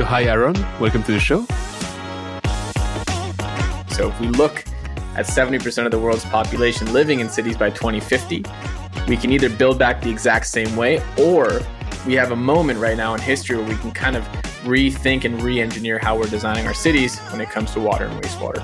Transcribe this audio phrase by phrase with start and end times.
[0.00, 0.54] So, hi, Aaron.
[0.80, 1.44] Welcome to the show.
[3.94, 4.64] So, if we look
[5.14, 8.42] at 70% of the world's population living in cities by 2050,
[9.06, 11.60] we can either build back the exact same way or
[12.06, 14.24] we have a moment right now in history where we can kind of
[14.64, 18.22] rethink and re engineer how we're designing our cities when it comes to water and
[18.22, 18.62] wastewater.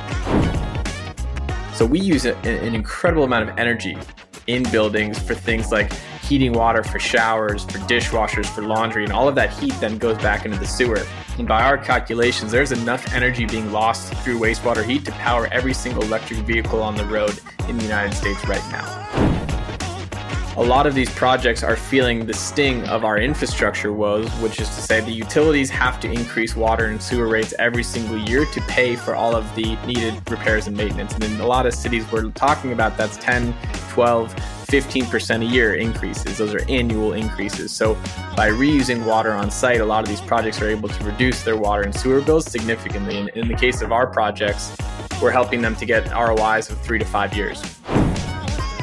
[1.75, 3.99] So, we use a, an incredible amount of energy
[4.47, 5.93] in buildings for things like
[6.27, 10.19] heating water for showers, for dishwashers, for laundry, and all of that heat then goes
[10.19, 11.07] back into the sewer.
[11.39, 15.75] And by our calculations, there's enough energy being lost through wastewater heat to power every
[15.75, 19.27] single electric vehicle on the road in the United States right now.
[20.59, 24.69] A lot of these projects are feeling the sting of our infrastructure woes, which is
[24.71, 28.61] to say the utilities have to increase water and sewer rates every single year to
[28.63, 31.13] pay for all of the needed repairs and maintenance.
[31.13, 33.55] And in a lot of cities we're talking about, that's 10,
[33.91, 34.35] 12,
[34.67, 36.39] 15% a year increases.
[36.39, 37.71] Those are annual increases.
[37.71, 37.95] So
[38.37, 41.57] by reusing water on site, a lot of these projects are able to reduce their
[41.57, 43.19] water and sewer bills significantly.
[43.19, 44.77] And in the case of our projects,
[45.23, 47.63] we're helping them to get ROIs of three to five years.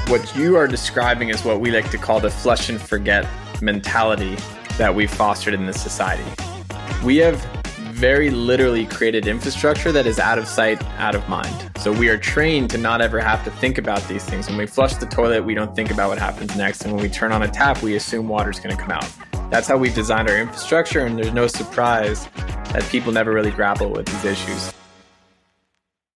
[0.08, 3.28] What you are describing is what we like to call the flush and forget
[3.62, 4.38] mentality
[4.78, 6.24] that we've fostered in this society.
[7.04, 7.46] We have
[7.94, 11.72] very literally created infrastructure that is out of sight, out of mind.
[11.78, 14.48] So we are trained to not ever have to think about these things.
[14.48, 16.84] When we flush the toilet, we don't think about what happens next.
[16.84, 19.08] And when we turn on a tap, we assume water's going to come out.
[19.52, 22.28] That's how we've designed our infrastructure, and there's no surprise
[22.74, 24.73] that people never really grapple with these issues.